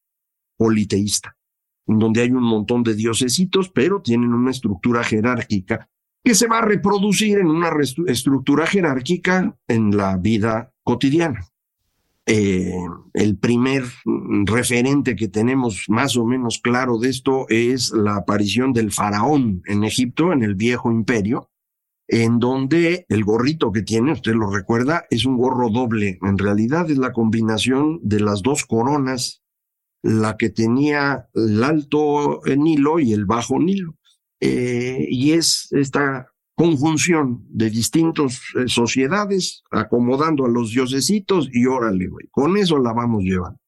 politeísta, 0.57 1.35
donde 1.85 2.21
hay 2.21 2.31
un 2.31 2.43
montón 2.43 2.83
de 2.83 2.95
diosesitos, 2.95 3.69
pero 3.69 4.01
tienen 4.01 4.33
una 4.33 4.51
estructura 4.51 5.03
jerárquica 5.03 5.89
que 6.23 6.35
se 6.35 6.47
va 6.47 6.59
a 6.59 6.65
reproducir 6.65 7.37
en 7.37 7.47
una 7.47 7.71
estructura 8.07 8.65
jerárquica 8.65 9.57
en 9.67 9.95
la 9.95 10.17
vida 10.17 10.73
cotidiana. 10.83 11.41
Eh, 12.29 12.73
el 13.13 13.37
primer 13.37 13.85
referente 14.45 15.15
que 15.15 15.29
tenemos 15.29 15.85
más 15.87 16.17
o 16.17 16.25
menos 16.25 16.59
claro 16.61 16.97
de 16.99 17.07
esto 17.07 17.45
es 17.47 17.91
la 17.91 18.17
aparición 18.17 18.73
del 18.73 18.91
faraón 18.91 19.61
en 19.65 19.85
Egipto, 19.85 20.33
en 20.33 20.43
el 20.43 20.55
viejo 20.55 20.91
imperio, 20.91 21.49
en 22.09 22.39
donde 22.39 23.05
el 23.07 23.23
gorrito 23.23 23.71
que 23.71 23.81
tiene, 23.81 24.11
usted 24.11 24.33
lo 24.33 24.49
recuerda, 24.49 25.05
es 25.09 25.25
un 25.25 25.37
gorro 25.37 25.69
doble. 25.69 26.19
En 26.21 26.37
realidad 26.37 26.91
es 26.91 26.97
la 26.97 27.13
combinación 27.13 28.01
de 28.03 28.19
las 28.19 28.41
dos 28.41 28.65
coronas, 28.65 29.41
la 30.03 30.35
que 30.35 30.49
tenía 30.49 31.29
el 31.33 31.63
alto 31.63 32.41
Nilo 32.45 32.99
y 32.99 33.13
el 33.13 33.25
bajo 33.25 33.57
Nilo. 33.57 33.95
Eh, 34.41 35.07
y 35.09 35.31
es 35.31 35.69
esta 35.71 36.27
conjunción 36.57 37.45
de 37.49 37.69
distintas 37.69 38.41
eh, 38.55 38.67
sociedades 38.67 39.61
acomodando 39.69 40.43
a 40.43 40.49
los 40.49 40.71
diosesitos 40.71 41.49
y 41.53 41.67
órale, 41.67 42.07
güey, 42.07 42.27
con 42.31 42.57
eso 42.57 42.79
la 42.79 42.93
vamos 42.93 43.23
llevando. 43.23 43.59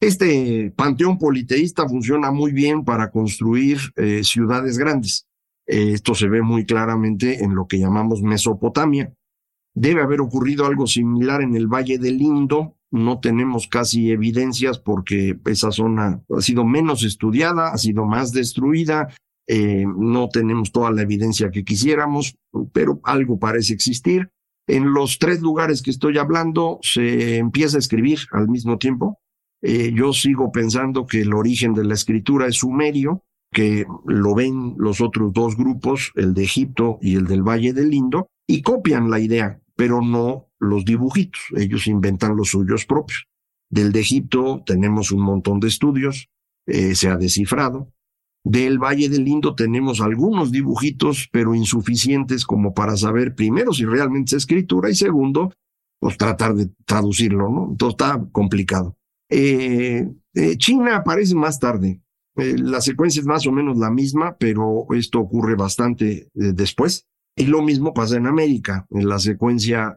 Este 0.00 0.72
panteón 0.76 1.16
politeísta 1.16 1.88
funciona 1.88 2.32
muy 2.32 2.52
bien 2.52 2.84
para 2.84 3.12
construir 3.12 3.78
eh, 3.94 4.24
ciudades 4.24 4.78
grandes. 4.78 5.28
Eh, 5.66 5.92
esto 5.92 6.16
se 6.16 6.28
ve 6.28 6.42
muy 6.42 6.66
claramente 6.66 7.44
en 7.44 7.54
lo 7.54 7.68
que 7.68 7.78
llamamos 7.78 8.20
Mesopotamia. 8.20 9.14
Debe 9.72 10.02
haber 10.02 10.20
ocurrido 10.20 10.66
algo 10.66 10.88
similar 10.88 11.40
en 11.40 11.54
el 11.54 11.68
Valle 11.68 11.98
del 11.98 12.20
Indo. 12.20 12.76
No 12.90 13.20
tenemos 13.20 13.68
casi 13.68 14.10
evidencias 14.10 14.80
porque 14.80 15.38
esa 15.46 15.70
zona 15.70 16.20
ha 16.36 16.40
sido 16.40 16.64
menos 16.64 17.04
estudiada, 17.04 17.68
ha 17.68 17.78
sido 17.78 18.04
más 18.06 18.32
destruida, 18.32 19.08
eh, 19.46 19.84
no 19.86 20.28
tenemos 20.28 20.72
toda 20.72 20.90
la 20.90 21.02
evidencia 21.02 21.50
que 21.50 21.64
quisiéramos, 21.64 22.36
pero 22.72 23.00
algo 23.04 23.38
parece 23.38 23.74
existir. 23.74 24.30
En 24.66 24.94
los 24.94 25.18
tres 25.18 25.42
lugares 25.42 25.82
que 25.82 25.90
estoy 25.90 26.16
hablando 26.18 26.78
se 26.82 27.36
empieza 27.36 27.76
a 27.76 27.80
escribir 27.80 28.20
al 28.32 28.48
mismo 28.48 28.78
tiempo. 28.78 29.20
Eh, 29.62 29.92
yo 29.94 30.12
sigo 30.12 30.52
pensando 30.52 31.06
que 31.06 31.22
el 31.22 31.34
origen 31.34 31.74
de 31.74 31.84
la 31.84 31.94
escritura 31.94 32.46
es 32.46 32.56
sumerio, 32.56 33.24
que 33.52 33.86
lo 34.06 34.34
ven 34.34 34.74
los 34.78 35.00
otros 35.00 35.32
dos 35.32 35.56
grupos, 35.56 36.12
el 36.16 36.34
de 36.34 36.44
Egipto 36.44 36.98
y 37.00 37.16
el 37.16 37.26
del 37.26 37.42
Valle 37.42 37.72
del 37.72 37.92
Indo, 37.92 38.28
y 38.46 38.62
copian 38.62 39.10
la 39.10 39.20
idea, 39.20 39.60
pero 39.76 40.00
no 40.00 40.48
los 40.58 40.84
dibujitos. 40.84 41.40
Ellos 41.56 41.86
inventan 41.86 42.36
los 42.36 42.50
suyos 42.50 42.84
propios. 42.86 43.26
Del 43.70 43.92
de 43.92 44.00
Egipto 44.00 44.62
tenemos 44.64 45.12
un 45.12 45.22
montón 45.22 45.60
de 45.60 45.68
estudios, 45.68 46.28
eh, 46.66 46.94
se 46.94 47.08
ha 47.08 47.16
descifrado. 47.16 47.92
Del 48.44 48.78
Valle 48.78 49.08
del 49.08 49.26
Indo 49.26 49.54
tenemos 49.54 50.02
algunos 50.02 50.52
dibujitos, 50.52 51.28
pero 51.32 51.54
insuficientes 51.54 52.44
como 52.44 52.74
para 52.74 52.94
saber 52.96 53.34
primero 53.34 53.72
si 53.72 53.86
realmente 53.86 54.36
es 54.36 54.42
escritura 54.42 54.90
y 54.90 54.94
segundo, 54.94 55.50
pues 55.98 56.18
tratar 56.18 56.54
de 56.54 56.68
traducirlo, 56.84 57.48
¿no? 57.48 57.68
Entonces 57.70 57.94
está 57.94 58.22
complicado. 58.30 58.98
Eh, 59.30 60.06
eh, 60.34 60.56
China 60.58 60.96
aparece 60.96 61.34
más 61.34 61.58
tarde. 61.58 62.02
Eh, 62.36 62.56
la 62.58 62.82
secuencia 62.82 63.20
es 63.20 63.26
más 63.26 63.46
o 63.46 63.52
menos 63.52 63.78
la 63.78 63.90
misma, 63.90 64.36
pero 64.38 64.86
esto 64.94 65.20
ocurre 65.20 65.54
bastante 65.54 66.28
después. 66.34 67.06
Y 67.36 67.46
lo 67.46 67.62
mismo 67.62 67.94
pasa 67.94 68.18
en 68.18 68.26
América. 68.26 68.86
En 68.90 69.08
la 69.08 69.18
secuencia 69.18 69.96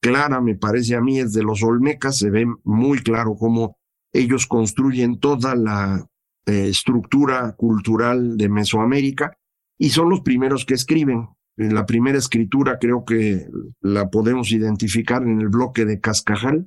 clara, 0.00 0.40
me 0.40 0.54
parece 0.56 0.96
a 0.96 1.02
mí, 1.02 1.20
es 1.20 1.32
de 1.32 1.42
los 1.42 1.62
Olmecas. 1.62 2.16
Se 2.18 2.30
ve 2.30 2.46
muy 2.64 2.98
claro 2.98 3.36
cómo 3.38 3.76
ellos 4.12 4.46
construyen 4.46 5.20
toda 5.20 5.54
la 5.54 6.08
eh, 6.46 6.68
estructura 6.68 7.52
cultural 7.56 8.36
de 8.36 8.48
Mesoamérica 8.48 9.36
y 9.78 9.90
son 9.90 10.10
los 10.10 10.20
primeros 10.20 10.64
que 10.64 10.74
escriben. 10.74 11.28
La 11.56 11.86
primera 11.86 12.18
escritura 12.18 12.78
creo 12.78 13.04
que 13.04 13.48
la 13.80 14.10
podemos 14.10 14.50
identificar 14.52 15.22
en 15.22 15.40
el 15.40 15.48
bloque 15.48 15.84
de 15.84 16.00
Cascajal, 16.00 16.66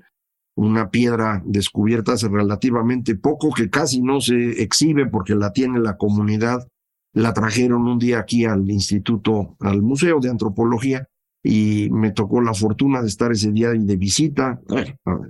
una 0.55 0.89
piedra 0.89 1.43
descubierta 1.45 2.13
hace 2.13 2.29
relativamente 2.29 3.15
poco, 3.15 3.53
que 3.53 3.69
casi 3.69 4.01
no 4.01 4.21
se 4.21 4.63
exhibe 4.63 5.05
porque 5.05 5.35
la 5.35 5.53
tiene 5.53 5.79
la 5.79 5.97
comunidad. 5.97 6.67
La 7.13 7.33
trajeron 7.33 7.87
un 7.87 7.99
día 7.99 8.19
aquí 8.19 8.45
al 8.45 8.69
instituto, 8.69 9.55
al 9.59 9.81
Museo 9.83 10.19
de 10.19 10.29
Antropología, 10.29 11.07
y 11.43 11.89
me 11.91 12.11
tocó 12.11 12.41
la 12.41 12.53
fortuna 12.53 13.01
de 13.01 13.07
estar 13.07 13.31
ese 13.31 13.51
día 13.51 13.69
de 13.69 13.97
visita. 13.97 14.59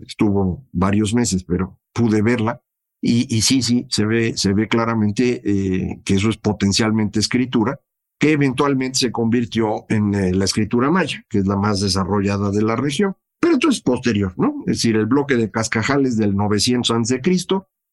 estuvo 0.05 0.65
varios 0.71 1.13
meses, 1.13 1.43
pero 1.43 1.79
pude 1.93 2.21
verla. 2.21 2.61
Y, 2.99 3.41
sí, 3.41 3.61
sí, 3.61 3.85
se 3.89 4.05
ve, 4.05 4.35
se 4.35 4.53
ve 4.53 4.67
claramente 4.67 5.41
eh, 5.45 6.01
que 6.03 6.15
eso 6.15 6.29
es 6.29 6.37
potencialmente 6.37 7.19
escritura, 7.19 7.79
que 8.19 8.31
eventualmente 8.31 8.97
se 8.97 9.11
convirtió 9.11 9.85
en 9.89 10.15
eh, 10.15 10.33
la 10.33 10.45
escritura 10.45 10.89
maya, 10.89 11.23
que 11.29 11.37
es 11.37 11.47
la 11.47 11.55
más 11.55 11.79
desarrollada 11.79 12.49
de 12.49 12.63
la 12.63 12.75
región. 12.75 13.15
Pero 13.39 13.53
esto 13.53 13.69
es 13.69 13.81
posterior, 13.81 14.33
¿no? 14.37 14.63
Es 14.65 14.77
decir, 14.77 14.95
el 14.95 15.05
bloque 15.05 15.35
de 15.35 15.51
Cascajales 15.51 16.17
del 16.17 16.35
900 16.35 16.91
a.C., 16.91 17.21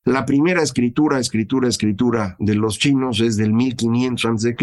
la 0.06 0.26
primera 0.26 0.62
escritura, 0.62 1.18
escritura, 1.18 1.68
escritura 1.68 2.36
de 2.38 2.54
los 2.54 2.78
chinos 2.78 3.20
es 3.20 3.36
del 3.36 3.52
1500 3.52 4.24
a.C., 4.24 4.56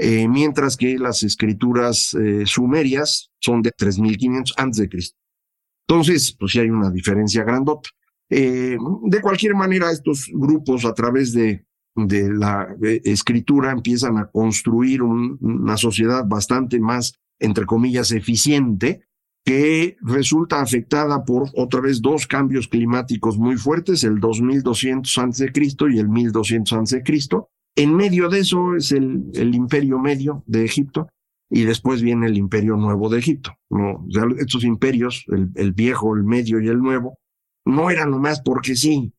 eh, 0.00 0.28
mientras 0.28 0.76
que 0.76 0.96
las 0.96 1.24
escrituras 1.24 2.14
eh, 2.14 2.44
sumerias 2.46 3.32
son 3.40 3.62
de 3.62 3.72
3500 3.72 4.54
a.C. 4.56 4.88
Entonces, 5.88 6.36
pues 6.38 6.52
sí 6.52 6.60
hay 6.60 6.70
una 6.70 6.90
diferencia 6.90 7.42
grandota. 7.42 7.90
Eh, 8.30 8.76
de 9.04 9.20
cualquier 9.20 9.54
manera, 9.54 9.90
estos 9.90 10.30
grupos 10.32 10.84
a 10.84 10.94
través 10.94 11.32
de, 11.32 11.64
la 11.96 12.76
escritura 13.04 13.72
empiezan 13.72 14.18
a 14.18 14.30
construir 14.30 15.02
una 15.02 15.76
sociedad 15.76 16.24
bastante 16.24 16.78
más, 16.78 17.14
entre 17.40 17.66
comillas, 17.66 18.12
eficiente, 18.12 19.02
que 19.44 19.96
resulta 20.02 20.60
afectada 20.60 21.24
por 21.24 21.48
otra 21.54 21.80
vez 21.80 22.02
dos 22.02 22.26
cambios 22.26 22.68
climáticos 22.68 23.38
muy 23.38 23.56
fuertes, 23.56 24.04
el 24.04 24.20
2200 24.20 25.18
a.C. 25.18 25.50
y 25.90 25.98
el 25.98 26.08
1200 26.08 26.72
a.C. 26.74 27.02
En 27.74 27.94
medio 27.94 28.28
de 28.28 28.40
eso 28.40 28.76
es 28.76 28.92
el, 28.92 29.54
imperio 29.54 29.98
medio 29.98 30.44
de 30.46 30.66
Egipto, 30.66 31.08
y 31.48 31.64
después 31.64 32.02
viene 32.02 32.26
el 32.26 32.36
imperio 32.36 32.76
nuevo 32.76 33.08
de 33.08 33.20
Egipto. 33.20 33.56
estos 34.38 34.64
imperios, 34.64 35.24
el, 35.28 35.72
viejo, 35.72 36.14
el 36.14 36.24
medio 36.24 36.60
y 36.60 36.68
el 36.68 36.78
nuevo, 36.80 37.18
no 37.68 37.90
eran 37.90 38.10
nomás 38.10 38.40
porque 38.40 38.74
sí, 38.74 39.12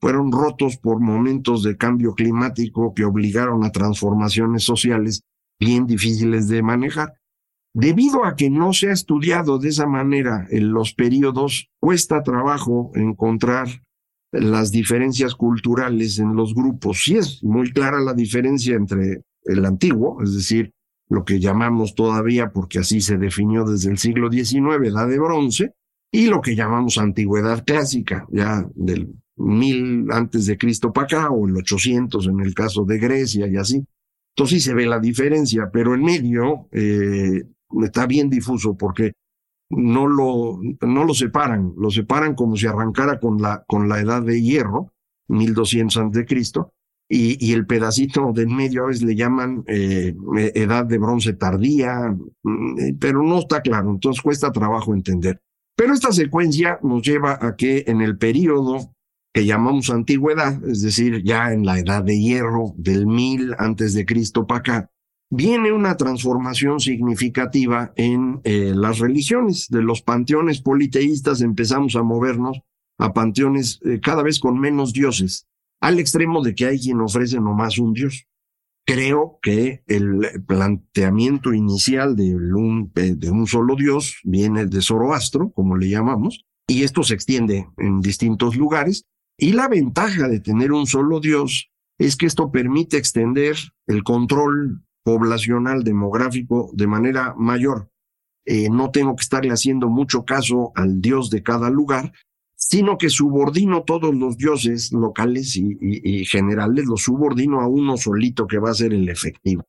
fueron 0.00 0.30
rotos 0.30 0.76
por 0.76 1.00
momentos 1.00 1.62
de 1.62 1.76
cambio 1.76 2.14
climático 2.14 2.92
que 2.94 3.04
obligaron 3.04 3.64
a 3.64 3.72
transformaciones 3.72 4.64
sociales 4.64 5.22
bien 5.58 5.86
difíciles 5.86 6.48
de 6.48 6.62
manejar. 6.62 7.14
Debido 7.74 8.24
a 8.24 8.36
que 8.36 8.50
no 8.50 8.72
se 8.72 8.88
ha 8.88 8.92
estudiado 8.92 9.58
de 9.58 9.70
esa 9.70 9.86
manera 9.86 10.46
en 10.50 10.72
los 10.72 10.94
periodos, 10.94 11.68
cuesta 11.80 12.22
trabajo 12.22 12.90
encontrar 12.94 13.68
las 14.32 14.70
diferencias 14.70 15.34
culturales 15.34 16.18
en 16.18 16.36
los 16.36 16.54
grupos. 16.54 17.02
Sí 17.04 17.16
es 17.16 17.42
muy 17.42 17.72
clara 17.72 18.00
la 18.00 18.14
diferencia 18.14 18.76
entre 18.76 19.22
el 19.44 19.64
antiguo, 19.64 20.22
es 20.22 20.34
decir, 20.34 20.72
lo 21.08 21.24
que 21.24 21.38
llamamos 21.38 21.94
todavía, 21.94 22.50
porque 22.50 22.80
así 22.80 23.00
se 23.00 23.16
definió 23.16 23.64
desde 23.64 23.90
el 23.90 23.98
siglo 23.98 24.30
XIX, 24.30 24.84
edad 24.84 25.08
de 25.08 25.18
bronce, 25.18 25.74
y 26.10 26.26
lo 26.26 26.40
que 26.40 26.56
llamamos 26.56 26.98
antigüedad 26.98 27.64
clásica, 27.64 28.26
ya 28.30 28.66
del 28.74 29.14
mil 29.36 30.10
antes 30.10 30.46
de 30.46 30.56
Cristo 30.56 30.92
para 30.92 31.06
acá, 31.06 31.30
o 31.30 31.46
el 31.46 31.56
800 31.56 32.26
en 32.26 32.40
el 32.40 32.54
caso 32.54 32.84
de 32.84 32.98
Grecia 32.98 33.46
y 33.46 33.56
así. 33.56 33.84
Entonces 34.34 34.62
sí 34.62 34.68
se 34.68 34.74
ve 34.74 34.86
la 34.86 34.98
diferencia, 34.98 35.70
pero 35.72 35.94
en 35.94 36.02
medio 36.02 36.68
eh, 36.72 37.42
está 37.82 38.06
bien 38.06 38.28
difuso 38.30 38.76
porque 38.76 39.12
no 39.70 40.06
lo, 40.06 40.60
no 40.86 41.04
lo 41.04 41.14
separan, 41.14 41.72
lo 41.76 41.90
separan 41.90 42.34
como 42.34 42.56
si 42.56 42.66
arrancara 42.66 43.18
con 43.18 43.40
la, 43.40 43.64
con 43.66 43.88
la 43.88 44.00
edad 44.00 44.22
de 44.22 44.40
hierro, 44.40 44.92
1200 45.28 45.96
antes 45.96 46.20
de 46.20 46.26
Cristo, 46.26 46.72
y, 47.08 47.44
y, 47.44 47.52
el 47.52 47.66
pedacito 47.66 48.32
del 48.32 48.48
medio 48.48 48.82
a 48.82 48.88
veces 48.88 49.04
le 49.04 49.14
llaman 49.14 49.62
eh, 49.68 50.12
edad 50.54 50.84
de 50.84 50.98
bronce 50.98 51.34
tardía, 51.34 52.16
mm, 52.42 52.98
pero 52.98 53.22
no 53.22 53.38
está 53.38 53.60
claro, 53.60 53.90
entonces 53.90 54.20
cuesta 54.20 54.50
trabajo 54.50 54.92
entender. 54.92 55.40
Pero 55.76 55.92
esta 55.92 56.10
secuencia 56.10 56.80
nos 56.82 57.02
lleva 57.02 57.38
a 57.40 57.54
que 57.54 57.84
en 57.86 58.00
el 58.00 58.16
periodo 58.16 58.92
que 59.34 59.44
llamamos 59.44 59.90
antigüedad, 59.90 60.64
es 60.66 60.80
decir, 60.80 61.22
ya 61.22 61.52
en 61.52 61.66
la 61.66 61.78
edad 61.78 62.02
de 62.02 62.18
hierro 62.18 62.72
del 62.78 63.06
mil 63.06 63.54
antes 63.58 63.92
de 63.92 64.06
Cristo 64.06 64.46
para 64.46 64.60
acá, 64.60 64.90
viene 65.30 65.72
una 65.72 65.98
transformación 65.98 66.80
significativa 66.80 67.92
en 67.96 68.40
eh, 68.44 68.72
las 68.74 68.98
religiones. 68.98 69.68
De 69.68 69.82
los 69.82 70.00
panteones 70.00 70.62
politeístas 70.62 71.42
empezamos 71.42 71.96
a 71.96 72.02
movernos 72.02 72.60
a 72.98 73.12
panteones 73.12 73.78
eh, 73.84 74.00
cada 74.00 74.22
vez 74.22 74.40
con 74.40 74.58
menos 74.58 74.94
dioses, 74.94 75.46
al 75.82 75.98
extremo 75.98 76.42
de 76.42 76.54
que 76.54 76.64
hay 76.64 76.80
quien 76.80 77.00
ofrece 77.02 77.38
nomás 77.38 77.78
un 77.78 77.92
dios. 77.92 78.26
Creo 78.86 79.40
que 79.42 79.82
el 79.88 80.44
planteamiento 80.46 81.52
inicial 81.52 82.14
de 82.14 82.36
un, 82.36 83.46
solo 83.48 83.74
dios 83.74 84.20
viene 84.22 84.66
de 84.66 84.80
Zoroastro, 84.80 85.50
como 85.50 85.76
le 85.76 85.88
llamamos, 85.88 86.46
y 86.68 86.84
esto 86.84 87.02
se 87.02 87.14
extiende 87.14 87.66
en 87.78 88.00
distintos 88.00 88.56
lugares. 88.56 89.04
Y 89.36 89.52
la 89.52 89.66
ventaja 89.66 90.28
de 90.28 90.38
tener 90.38 90.70
un 90.70 90.86
solo 90.86 91.18
dios 91.18 91.68
es 91.98 92.16
que 92.16 92.26
esto 92.26 92.52
permite 92.52 92.96
extender 92.96 93.56
el 93.88 94.04
control 94.04 94.84
poblacional 95.04 95.82
demográfico 95.82 96.70
de 96.72 96.86
manera 96.86 97.34
mayor. 97.36 97.90
Eh, 98.44 98.70
no 98.70 98.92
tengo 98.92 99.16
que 99.16 99.22
estarle 99.22 99.50
haciendo 99.50 99.88
mucho 99.88 100.24
caso 100.24 100.70
al 100.76 101.00
dios 101.00 101.30
de 101.30 101.42
cada 101.42 101.70
lugar, 101.70 102.12
sino 102.68 102.98
que 102.98 103.10
subordino 103.10 103.84
todos 103.84 104.12
los 104.12 104.36
dioses 104.36 104.92
locales 104.92 105.56
y, 105.56 106.24
generales, 106.24 106.86
los 106.86 107.02
subordino 107.02 107.60
a 107.60 107.68
uno 107.68 107.96
solito 107.96 108.48
que 108.48 108.58
va 108.58 108.70
a 108.70 108.74
ser 108.74 108.92
el 108.92 109.08
efectivo. 109.08 109.62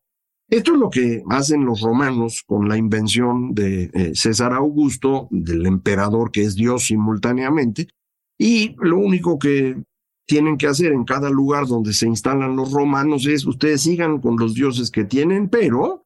Esto 0.49 0.73
es 0.73 0.79
lo 0.79 0.89
que 0.89 1.21
hacen 1.29 1.63
los 1.63 1.81
romanos 1.81 2.43
con 2.47 2.67
la 2.67 2.77
invención 2.77 3.53
de 3.53 3.91
eh, 3.93 4.11
César 4.15 4.53
Augusto, 4.53 5.27
del 5.29 5.65
emperador 5.67 6.31
que 6.31 6.41
es 6.41 6.55
Dios 6.55 6.85
simultáneamente, 6.85 7.87
y 8.39 8.75
lo 8.79 8.97
único 8.97 9.37
que 9.37 9.83
tienen 10.25 10.57
que 10.57 10.67
hacer 10.67 10.91
en 10.91 11.05
cada 11.05 11.29
lugar 11.29 11.67
donde 11.67 11.93
se 11.93 12.07
instalan 12.07 12.55
los 12.55 12.71
romanos 12.71 13.27
es 13.27 13.45
ustedes 13.45 13.81
sigan 13.81 14.19
con 14.19 14.37
los 14.37 14.55
dioses 14.55 14.89
que 14.89 15.05
tienen, 15.05 15.49
pero 15.49 16.05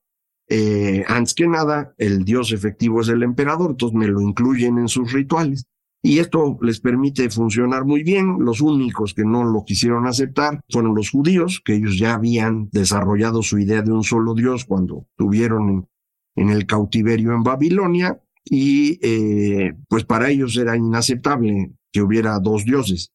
eh, 0.50 1.06
antes 1.08 1.34
que 1.34 1.48
nada 1.48 1.94
el 1.98 2.26
dios 2.26 2.52
efectivo 2.52 3.00
es 3.00 3.08
el 3.08 3.24
emperador, 3.24 3.72
entonces 3.72 3.98
me 3.98 4.08
lo 4.08 4.20
incluyen 4.20 4.78
en 4.78 4.90
sus 4.90 5.14
rituales. 5.14 5.66
Y 6.04 6.18
esto 6.18 6.58
les 6.62 6.80
permite 6.80 7.30
funcionar 7.30 7.86
muy 7.86 8.04
bien. 8.04 8.38
Los 8.40 8.62
únicos 8.62 9.14
que 9.14 9.24
no 9.24 9.44
lo 9.44 9.64
quisieron 9.64 10.08
aceptar 10.08 10.60
fueron 10.70 10.96
los 10.96 11.12
judíos, 11.12 11.62
que 11.64 11.76
ellos 11.76 11.98
ya 11.98 12.16
habían 12.16 12.70
desarrollado 12.72 13.44
su 13.44 13.60
idea 13.60 13.84
de 13.84 13.92
un 13.92 14.04
solo 14.04 14.34
Dios 14.34 14.66
cuando 14.66 15.06
tuvieron 15.16 15.88
en, 16.36 16.50
el 16.50 16.66
cautiverio 16.66 17.34
en 17.34 17.44
Babilonia. 17.44 18.20
Y 18.44 19.00
eh, 19.04 19.76
pues 19.88 20.04
para 20.04 20.32
ellos 20.32 20.58
era 20.58 20.76
inaceptable 20.76 21.72
que 21.92 22.02
hubiera 22.02 22.40
dos 22.40 22.66
dioses. 22.66 23.12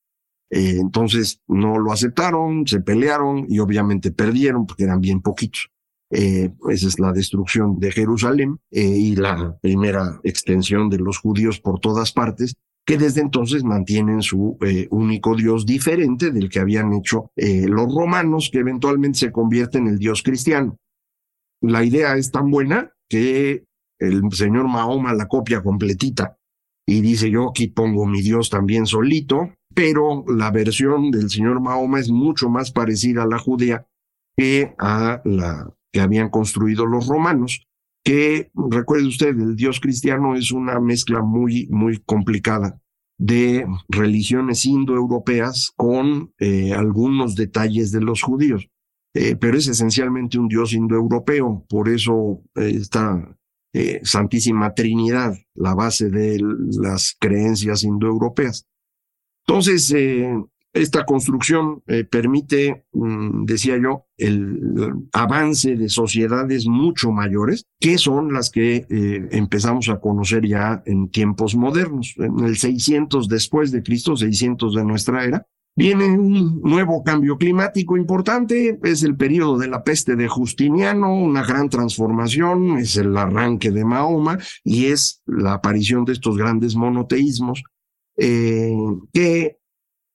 Eh, 0.51 0.77
entonces 0.79 1.41
no 1.49 1.81
lo 1.81 1.91
aceptaron, 1.91 2.69
se 2.69 2.81
pelearon 2.81 3.47
y 3.49 3.59
obviamente 3.59 4.13
perdieron 4.13 4.65
porque 4.65 4.85
eran 4.85 5.01
bien 5.01 5.23
poquitos. 5.23 5.71
Eh, 6.11 6.53
esa 6.71 6.87
es 6.87 7.01
la 7.01 7.13
destrucción 7.13 7.81
de 7.81 7.91
Jerusalén 7.91 8.61
y 8.71 9.17
la 9.17 9.59
primera 9.61 10.21
extensión 10.23 10.89
de 10.89 10.99
los 10.99 11.19
judíos 11.19 11.59
por 11.59 11.81
todas 11.81 12.13
partes 12.13 12.55
que 12.87 12.97
desde 12.97 13.21
entonces 13.21 13.65
mantienen 13.65 14.23
su 14.23 14.57
eh, 14.61 14.87
único 14.91 15.35
dios 15.35 15.67
diferente 15.67 16.31
del 16.31 16.49
que 16.49 16.61
habían 16.61 16.93
hecho 16.93 17.33
eh, 17.35 17.67
los 17.69 17.93
romanos, 17.93 18.49
que 18.51 18.61
eventualmente 18.61 19.19
se 19.19 19.33
convierte 19.33 19.79
en 19.79 19.89
el 19.89 19.99
dios 19.99 20.23
cristiano. 20.23 20.79
La 21.61 21.85
idea 21.85 22.17
es 22.17 22.31
tan 22.31 22.49
buena 22.49 22.93
que 23.09 23.65
el 23.99 24.23
señor 24.33 24.69
Mahoma 24.69 25.15
la 25.15 25.27
copia 25.27 25.63
completita 25.63 26.39
y 26.87 27.01
dice 27.01 27.31
yo 27.31 27.51
aquí 27.51 27.67
pongo 27.67 28.07
mi 28.07 28.23
dios 28.23 28.51
también 28.51 28.87
solito, 28.87 29.51
pero 29.75 30.25
la 30.29 30.53
versión 30.53 31.11
del 31.11 31.29
señor 31.29 31.61
Mahoma 31.61 31.99
es 31.99 32.11
mucho 32.11 32.49
más 32.49 32.71
parecida 32.71 33.25
a 33.25 33.27
la 33.27 33.39
judía 33.39 33.87
que 34.37 34.75
a 34.79 35.23
la 35.25 35.75
que 35.93 36.01
habían 36.01 36.29
construido 36.29 36.87
los 36.87 37.09
romanos 37.09 37.66
que 38.07 38.53
recuerde 38.55 39.09
usted, 39.09 39.31
el 39.31 39.57
Dios 39.57 39.81
cristiano 39.81 40.37
es 40.37 40.53
una 40.53 40.79
mezcla 40.79 41.23
muy, 41.23 41.67
muy 41.73 41.99
complicada 41.99 42.81
de 43.19 43.67
religiones 43.89 44.65
indoeuropeas 44.65 45.73
con 45.75 46.33
eh, 46.39 46.73
algunos 46.73 47.35
detalles 47.35 47.91
de 47.91 48.03
los 48.03 48.23
judíos. 48.23 48.71
Eh, 49.13 49.35
pero 49.35 49.59
es 49.59 49.67
esencialmente 49.67 50.39
un 50.39 50.47
Dios 50.47 50.73
indoeuropeo, 50.73 51.67
por 51.69 51.89
eso 51.89 52.45
eh, 52.55 52.75
está 52.77 53.37
Santísima 54.05 54.73
Trinidad, 54.73 55.35
la 55.55 55.75
base 55.75 56.09
de 56.09 56.41
las 56.81 57.15
creencias 57.19 57.83
indoeuropeas. 57.83 58.67
Entonces, 59.47 59.95
esta 60.77 61.05
construcción 61.05 61.83
eh, 61.87 62.05
permite, 62.05 62.87
mm, 62.93 63.45
decía 63.45 63.77
yo, 63.79 64.07
el, 64.17 64.59
avance 65.13 65.77
de 65.77 65.89
sociedades 65.89 66.67
mucho 66.67 67.13
mayores, 67.13 67.65
que 67.81 67.99
son 67.99 68.33
las 68.33 68.51
que 68.51 68.87
eh, 68.89 69.29
empezamos 69.33 69.89
a 69.89 70.01
conocer 70.01 70.47
ya 70.47 70.83
en 70.87 71.11
tiempos 71.11 71.57
modernos. 71.57 72.15
En 72.19 72.41
el 72.45 72.57
600 72.57 73.29
después 73.29 73.73
de 73.73 73.83
Cristo, 73.83 74.17
600 74.17 74.75
de 74.75 74.85
nuestra 74.85 75.25
era, 75.25 75.47
Viene 75.79 76.07
un 76.07 76.63
nuevo 76.63 77.05
cambio 77.05 77.37
climático 77.37 77.99
importante, 77.99 78.81
es 78.83 79.03
el 79.03 79.15
periodo 79.15 79.59
de 79.59 79.69
la 79.69 79.85
peste 79.85 80.17
de 80.17 80.27
Justiniano, 80.27 81.15
una 81.15 81.45
gran 81.45 81.69
transformación, 81.69 82.79
es 82.79 82.97
el 82.97 83.15
arranque 83.15 83.71
de 83.71 83.85
Mahoma 83.85 84.39
y 84.65 84.87
es 84.87 85.23
la 85.27 85.53
aparición 85.53 86.07
de 86.07 86.15
estos 86.15 86.39
grandes 86.39 86.77
monoteísmos 86.77 87.63
eh, 88.17 88.75
que 89.13 89.59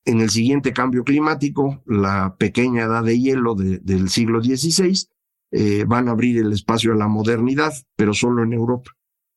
en 0.05 0.21
el 0.21 0.29
siguiente 0.29 0.73
cambio 0.73 1.03
climático, 1.03 1.83
la 1.85 2.35
pequeña 2.37 2.83
edad 2.83 3.03
de 3.03 3.19
hielo 3.19 3.55
del 3.55 4.09
siglo 4.09 4.43
XVI, 4.43 5.07
eh, 5.51 5.83
van 5.85 6.07
a 6.07 6.11
abrir 6.11 6.37
el 6.37 6.53
espacio 6.53 6.93
a 6.93 6.95
la 6.95 7.07
modernidad, 7.07 7.73
pero 7.95 8.13
solo 8.13 8.43
en 8.43 8.53
Europa, 8.53 8.91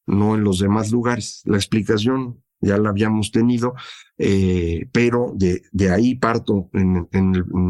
no 0.06 0.34
en 0.34 0.44
los 0.44 0.58
demás 0.58 0.90
lugares. 0.92 1.42
La 1.44 1.56
explicación 1.56 2.42
ya 2.60 2.78
la 2.78 2.90
habíamos 2.90 3.30
tenido, 3.30 3.74
eh, 4.16 4.88
pero 4.92 5.34
de, 5.34 5.90
ahí 5.90 6.14
parto 6.14 6.70
en, 6.72 7.08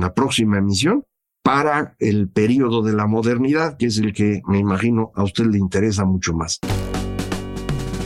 la 0.01 0.15
próxima 0.15 0.59
emisión 0.59 1.05
para 1.43 1.97
el 1.99 2.29
periodo 2.29 2.83
de 2.83 2.93
la 2.93 3.07
modernidad, 3.07 3.77
que 3.77 3.87
es 3.87 3.99
el 3.99 4.13
que 4.13 4.41
me 4.47 4.59
imagino 4.59 5.11
a 5.15 5.25
usted 5.25 5.47
le 5.47 5.59
interesa 5.59 6.05
mucho 6.05 6.33
más. 6.33 6.61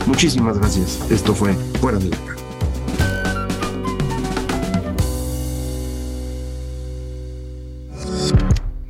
Muchísimas 0.07 0.57
gracias. 0.57 1.09
Esto 1.11 1.33
fue 1.33 1.53
Fuera 1.79 1.99
de 1.99 2.09
la 2.09 2.38